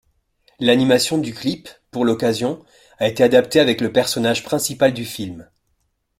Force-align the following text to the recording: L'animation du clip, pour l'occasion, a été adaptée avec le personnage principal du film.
L'animation 0.59 1.19
du 1.19 1.31
clip, 1.31 1.69
pour 1.91 2.05
l'occasion, 2.05 2.65
a 2.97 3.07
été 3.07 3.23
adaptée 3.23 3.59
avec 3.59 3.81
le 3.81 3.93
personnage 3.93 4.43
principal 4.43 4.95
du 4.95 5.05
film. 5.05 5.47